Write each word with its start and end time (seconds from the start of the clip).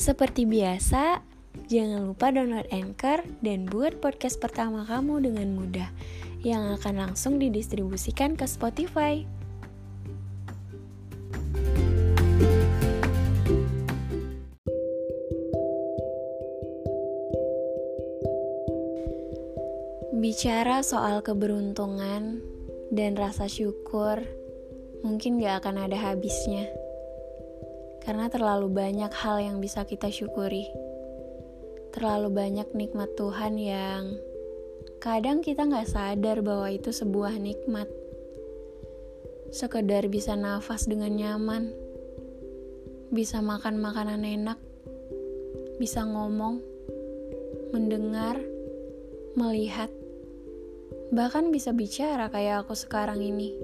Seperti 0.00 0.48
biasa, 0.48 1.20
jangan 1.68 2.08
lupa 2.08 2.32
download 2.32 2.64
Anchor 2.72 3.20
dan 3.44 3.68
buat 3.68 4.00
podcast 4.00 4.40
pertama 4.40 4.88
kamu 4.88 5.28
dengan 5.28 5.52
mudah 5.52 5.92
yang 6.40 6.72
akan 6.72 7.04
langsung 7.04 7.36
didistribusikan 7.36 8.32
ke 8.32 8.48
Spotify. 8.48 9.28
Bicara 20.16 20.80
soal 20.80 21.20
keberuntungan 21.20 22.40
dan 22.88 23.20
rasa 23.20 23.52
syukur, 23.52 24.24
mungkin 25.04 25.36
gak 25.44 25.60
akan 25.60 25.92
ada 25.92 26.00
habisnya 26.00 26.79
karena 28.00 28.32
terlalu 28.32 28.72
banyak 28.72 29.12
hal 29.12 29.40
yang 29.40 29.60
bisa 29.60 29.84
kita 29.84 30.08
syukuri. 30.08 30.64
Terlalu 31.90 32.28
banyak 32.30 32.68
nikmat 32.72 33.12
Tuhan 33.18 33.58
yang 33.58 34.16
kadang 35.02 35.40
kita 35.44 35.66
nggak 35.66 35.90
sadar 35.90 36.40
bahwa 36.40 36.70
itu 36.70 36.94
sebuah 36.94 37.36
nikmat. 37.36 37.90
Sekedar 39.50 40.06
bisa 40.06 40.38
nafas 40.38 40.86
dengan 40.86 41.10
nyaman, 41.10 41.74
bisa 43.10 43.42
makan 43.42 43.82
makanan 43.82 44.22
enak, 44.22 44.58
bisa 45.82 46.06
ngomong, 46.06 46.62
mendengar, 47.74 48.38
melihat, 49.34 49.90
bahkan 51.10 51.50
bisa 51.50 51.74
bicara 51.74 52.30
kayak 52.30 52.62
aku 52.62 52.78
sekarang 52.78 53.18
ini. 53.18 53.58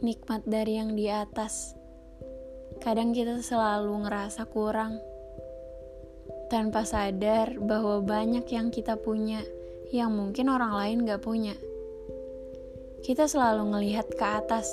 Nikmat 0.00 0.48
dari 0.48 0.80
yang 0.80 0.96
di 0.96 1.12
atas 1.12 1.75
Kadang 2.86 3.10
kita 3.10 3.42
selalu 3.42 4.06
ngerasa 4.06 4.46
kurang 4.46 5.02
tanpa 6.46 6.86
sadar 6.86 7.58
bahwa 7.58 7.98
banyak 7.98 8.46
yang 8.46 8.70
kita 8.70 8.94
punya 8.94 9.42
yang 9.90 10.14
mungkin 10.14 10.46
orang 10.46 10.70
lain 10.70 11.02
gak 11.02 11.18
punya. 11.18 11.58
Kita 13.02 13.26
selalu 13.26 13.74
ngelihat 13.74 14.06
ke 14.14 14.22
atas, 14.22 14.70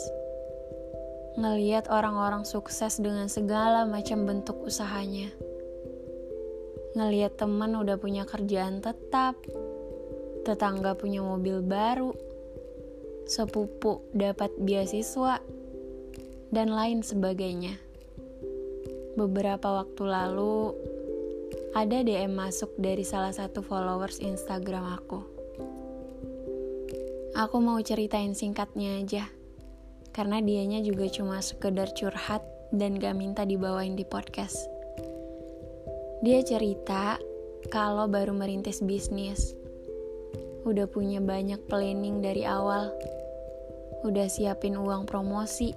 ngelihat 1.41 1.89
orang-orang 1.89 2.45
sukses 2.45 3.01
dengan 3.01 3.25
segala 3.33 3.89
macam 3.89 4.29
bentuk 4.29 4.61
usahanya. 4.61 5.33
Ngelihat 6.93 7.41
teman 7.41 7.73
udah 7.73 7.97
punya 7.97 8.29
kerjaan 8.29 8.77
tetap, 8.85 9.33
tetangga 10.45 10.93
punya 10.93 11.25
mobil 11.25 11.65
baru, 11.65 12.13
sepupu 13.25 14.05
dapat 14.13 14.53
beasiswa, 14.61 15.41
dan 16.53 16.69
lain 16.69 17.01
sebagainya. 17.01 17.92
Beberapa 19.13 19.85
waktu 19.85 20.09
lalu, 20.09 20.73
ada 21.77 22.01
DM 22.01 22.33
masuk 22.33 22.73
dari 22.81 23.05
salah 23.05 23.29
satu 23.29 23.61
followers 23.61 24.17
Instagram 24.17 24.89
aku. 24.89 25.21
Aku 27.37 27.61
mau 27.61 27.77
ceritain 27.85 28.33
singkatnya 28.33 28.97
aja, 28.97 29.29
karena 30.17 30.41
dianya 30.41 30.81
juga 30.81 31.05
cuma 31.13 31.45
sekedar 31.45 31.93
curhat 31.93 32.41
dan 32.73 32.97
gak 32.97 33.13
minta 33.13 33.45
dibawain 33.45 33.93
di 33.93 34.01
podcast. 34.01 34.57
Dia 36.25 36.41
cerita 36.41 37.21
kalau 37.69 38.09
baru 38.09 38.33
merintis 38.33 38.81
bisnis, 38.81 39.53
udah 40.65 40.89
punya 40.89 41.21
banyak 41.21 41.61
planning 41.69 42.17
dari 42.17 42.49
awal, 42.49 42.89
udah 44.01 44.25
siapin 44.25 44.73
uang 44.73 45.05
promosi, 45.05 45.69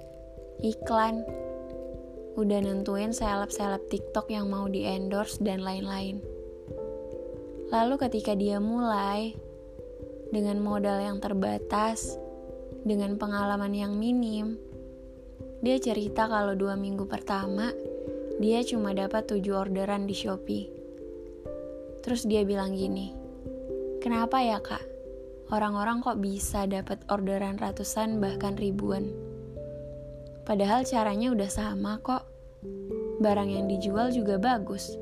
iklan, 0.57 1.21
udah 2.37 2.59
nentuin 2.61 3.09
seleb-seleb 3.09 3.89
TikTok 3.89 4.29
yang 4.29 4.45
mau 4.53 4.69
di 4.69 4.85
endorse 4.85 5.41
dan 5.41 5.65
lain-lain. 5.65 6.21
Lalu 7.73 7.97
ketika 7.97 8.37
dia 8.37 8.61
mulai 8.61 9.33
dengan 10.29 10.61
modal 10.61 11.01
yang 11.01 11.17
terbatas, 11.17 12.15
dengan 12.85 13.17
pengalaman 13.17 13.73
yang 13.73 13.97
minim, 13.97 14.55
dia 15.65 15.81
cerita 15.81 16.29
kalau 16.29 16.53
dua 16.53 16.77
minggu 16.77 17.09
pertama 17.09 17.73
dia 18.37 18.61
cuma 18.61 18.93
dapat 18.93 19.25
tujuh 19.25 19.57
orderan 19.57 20.05
di 20.05 20.13
Shopee. 20.13 20.69
Terus 22.05 22.23
dia 22.29 22.45
bilang 22.45 22.77
gini, 22.77 23.11
kenapa 23.97 24.45
ya 24.45 24.61
kak? 24.61 24.85
Orang-orang 25.49 26.05
kok 26.05 26.21
bisa 26.21 26.69
dapat 26.69 27.01
orderan 27.09 27.57
ratusan 27.57 28.21
bahkan 28.21 28.53
ribuan? 28.53 29.26
Padahal 30.47 30.87
caranya 30.87 31.35
udah 31.35 31.51
sama 31.51 31.99
kok. 31.99 32.23
Barang 33.19 33.51
yang 33.51 33.67
dijual 33.67 34.15
juga 34.15 34.39
bagus. 34.39 34.95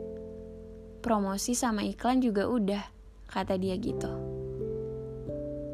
Promosi 1.05 1.53
sama 1.53 1.85
iklan 1.85 2.17
juga 2.17 2.49
udah, 2.49 2.81
kata 3.29 3.61
dia 3.61 3.77
gitu. 3.77 4.09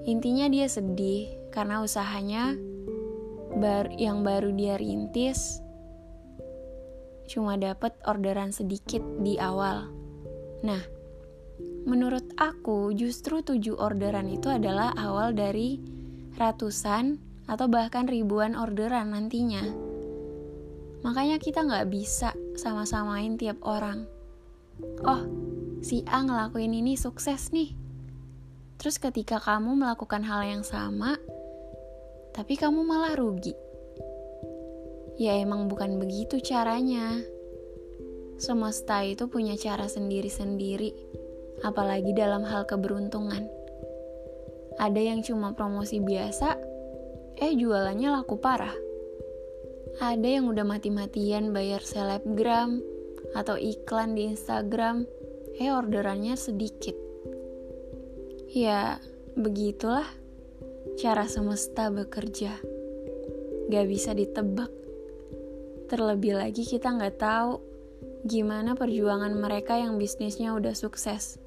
Intinya 0.03 0.51
dia 0.51 0.67
sedih 0.67 1.31
karena 1.55 1.79
usahanya 1.79 2.59
bar 3.55 3.87
yang 3.95 4.27
baru 4.27 4.51
dia 4.51 4.75
rintis 4.75 5.63
cuma 7.31 7.55
dapat 7.55 7.95
orderan 8.03 8.51
sedikit 8.51 8.99
di 9.23 9.39
awal. 9.39 9.87
Nah, 10.67 10.83
menurut 11.87 12.27
aku 12.35 12.91
justru 12.91 13.39
tujuh 13.39 13.79
orderan 13.79 14.27
itu 14.27 14.51
adalah 14.51 14.91
awal 14.99 15.31
dari 15.31 15.79
ratusan 16.35 17.30
atau 17.49 17.65
bahkan 17.69 18.05
ribuan 18.05 18.53
orderan 18.57 19.13
nantinya. 19.13 19.65
Makanya 21.01 21.41
kita 21.41 21.65
nggak 21.65 21.89
bisa 21.89 22.33
sama-samain 22.53 23.37
tiap 23.37 23.57
orang. 23.65 24.05
Oh, 25.01 25.21
si 25.81 26.05
A 26.05 26.21
ngelakuin 26.21 26.77
ini 26.77 26.93
sukses 26.93 27.49
nih. 27.49 27.73
Terus 28.77 28.97
ketika 28.97 29.37
kamu 29.41 29.77
melakukan 29.77 30.25
hal 30.25 30.41
yang 30.45 30.65
sama, 30.65 31.17
tapi 32.33 32.57
kamu 32.57 32.81
malah 32.85 33.13
rugi. 33.13 33.53
Ya 35.21 35.37
emang 35.37 35.69
bukan 35.69 36.01
begitu 36.01 36.41
caranya. 36.41 37.21
Semesta 38.41 39.05
itu 39.05 39.29
punya 39.29 39.53
cara 39.53 39.85
sendiri-sendiri, 39.85 40.97
apalagi 41.61 42.09
dalam 42.17 42.41
hal 42.41 42.65
keberuntungan. 42.65 43.45
Ada 44.81 44.97
yang 44.97 45.21
cuma 45.21 45.53
promosi 45.53 46.01
biasa, 46.01 46.57
eh 47.39 47.53
jualannya 47.55 48.09
laku 48.11 48.35
parah. 48.35 48.75
Ada 49.99 50.39
yang 50.39 50.49
udah 50.49 50.63
mati-matian 50.63 51.51
bayar 51.51 51.83
selebgram 51.83 52.81
atau 53.35 53.55
iklan 53.55 54.17
di 54.17 54.31
Instagram, 54.31 55.07
eh 55.59 55.71
orderannya 55.71 56.35
sedikit. 56.35 56.95
Ya, 58.51 58.99
begitulah 59.39 60.07
cara 60.99 61.29
semesta 61.29 61.87
bekerja. 61.87 62.59
Gak 63.71 63.85
bisa 63.87 64.11
ditebak. 64.11 64.71
Terlebih 65.87 66.39
lagi 66.39 66.63
kita 66.63 66.91
nggak 66.91 67.19
tahu 67.19 67.59
gimana 68.27 68.75
perjuangan 68.75 69.31
mereka 69.35 69.75
yang 69.79 69.99
bisnisnya 69.99 70.55
udah 70.55 70.75
sukses. 70.75 71.39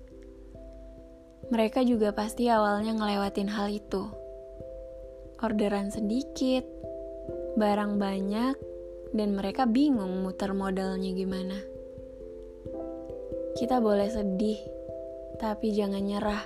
Mereka 1.53 1.85
juga 1.85 2.17
pasti 2.17 2.49
awalnya 2.49 2.97
ngelewatin 2.97 3.53
hal 3.53 3.69
itu 3.69 4.24
orderan 5.45 5.93
sedikit, 5.93 6.65
barang 7.61 8.01
banyak, 8.01 8.57
dan 9.13 9.37
mereka 9.37 9.69
bingung 9.69 10.25
muter 10.25 10.57
modalnya 10.57 11.13
gimana. 11.13 11.61
Kita 13.53 13.79
boleh 13.79 14.09
sedih, 14.09 14.57
tapi 15.37 15.77
jangan 15.77 16.01
nyerah. 16.01 16.45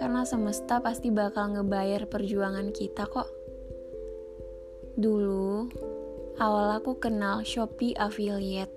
Karena 0.00 0.24
semesta 0.24 0.80
pasti 0.80 1.12
bakal 1.12 1.52
ngebayar 1.52 2.08
perjuangan 2.08 2.72
kita 2.72 3.04
kok. 3.06 3.28
Dulu, 4.96 5.68
awal 6.40 6.80
aku 6.80 6.96
kenal 6.96 7.44
Shopee 7.44 7.92
Affiliate. 7.92 8.72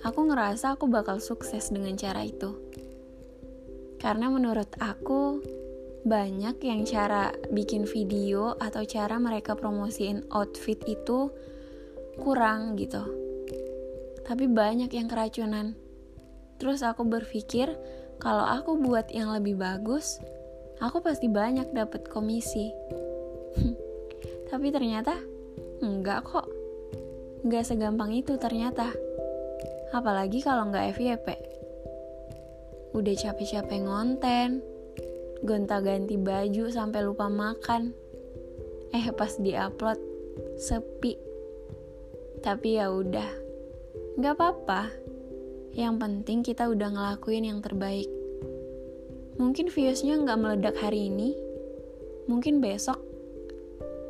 Aku 0.00 0.24
ngerasa 0.24 0.80
aku 0.80 0.88
bakal 0.88 1.20
sukses 1.20 1.68
dengan 1.68 1.92
cara 2.00 2.24
itu. 2.24 2.56
Karena 4.00 4.32
menurut 4.32 4.72
aku, 4.80 5.42
banyak 6.06 6.56
yang 6.62 6.86
cara 6.86 7.34
bikin 7.50 7.82
video 7.88 8.54
atau 8.58 8.86
cara 8.86 9.18
mereka 9.18 9.58
promosiin 9.58 10.30
outfit 10.30 10.78
itu 10.86 11.32
kurang 12.18 12.78
gitu. 12.78 13.02
Tapi 14.22 14.44
banyak 14.46 14.90
yang 14.92 15.08
keracunan. 15.08 15.74
Terus 16.58 16.82
aku 16.82 17.06
berpikir 17.06 17.72
kalau 18.18 18.44
aku 18.44 18.78
buat 18.78 19.10
yang 19.14 19.30
lebih 19.30 19.58
bagus, 19.58 20.18
aku 20.82 21.02
pasti 21.02 21.30
banyak 21.30 21.70
dapat 21.70 22.10
komisi. 22.10 22.74
Tapi 24.50 24.66
ternyata 24.74 25.14
enggak 25.80 26.26
kok. 26.26 26.46
Enggak 27.46 27.64
segampang 27.66 28.10
itu 28.10 28.34
ternyata. 28.36 28.90
Apalagi 29.94 30.42
kalau 30.42 30.68
enggak 30.68 30.98
FYP. 30.98 31.26
Udah 32.92 33.14
capek-capek 33.14 33.86
ngonten, 33.86 34.60
gonta-ganti 35.44 36.18
baju 36.18 36.70
sampai 36.70 37.00
lupa 37.06 37.30
makan. 37.30 37.94
Eh 38.94 39.10
pas 39.14 39.34
diupload 39.38 40.00
sepi. 40.58 41.14
Tapi 42.38 42.78
ya 42.78 42.94
udah, 42.94 43.48
Gak 44.18 44.34
apa-apa. 44.34 44.90
Yang 45.78 45.94
penting 46.02 46.38
kita 46.42 46.66
udah 46.66 46.90
ngelakuin 46.90 47.46
yang 47.46 47.62
terbaik. 47.62 48.10
Mungkin 49.38 49.70
viewsnya 49.70 50.18
nggak 50.18 50.40
meledak 50.42 50.74
hari 50.82 51.06
ini, 51.06 51.38
mungkin 52.26 52.58
besok, 52.58 52.98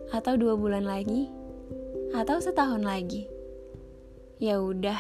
atau 0.08 0.40
dua 0.40 0.56
bulan 0.56 0.88
lagi, 0.88 1.28
atau 2.16 2.40
setahun 2.40 2.80
lagi. 2.80 3.28
Ya 4.40 4.64
udah, 4.64 4.96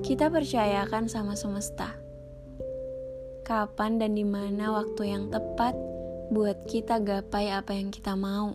kita 0.00 0.32
percayakan 0.32 1.12
sama 1.12 1.36
semesta. 1.36 1.92
Kapan 3.50 3.98
dan 3.98 4.14
di 4.14 4.22
mana 4.22 4.70
waktu 4.70 5.10
yang 5.10 5.26
tepat 5.26 5.74
buat 6.30 6.70
kita 6.70 7.02
gapai 7.02 7.50
apa 7.50 7.74
yang 7.74 7.90
kita 7.90 8.14
mau. 8.14 8.54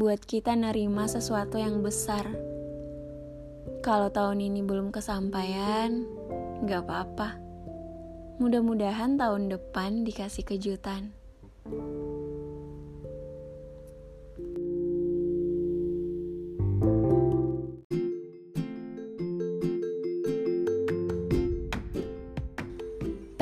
Buat 0.00 0.24
kita 0.24 0.56
nerima 0.56 1.04
sesuatu 1.04 1.60
yang 1.60 1.84
besar. 1.84 2.24
Kalau 3.84 4.08
tahun 4.08 4.40
ini 4.40 4.64
belum 4.64 4.88
kesampaian, 4.88 6.08
gak 6.64 6.88
apa-apa 6.88 7.46
Mudah-mudahan 8.36 9.16
tahun 9.16 9.48
depan 9.48 10.04
dikasih 10.04 10.44
kejutan. 10.44 11.16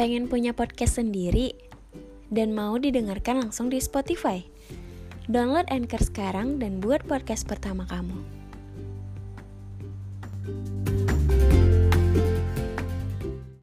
Pengen 0.04 0.28
punya 0.28 0.52
podcast 0.52 1.00
sendiri 1.00 1.56
dan 2.28 2.52
mau 2.52 2.76
didengarkan 2.76 3.40
langsung 3.40 3.72
di 3.72 3.80
Spotify? 3.80 4.44
Download 5.32 5.64
Anchor 5.72 5.96
sekarang 5.96 6.60
dan 6.60 6.76
buat 6.76 7.00
podcast 7.08 7.48
pertama 7.48 7.88
kamu. 7.88 8.43